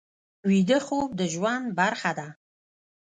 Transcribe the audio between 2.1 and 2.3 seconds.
ده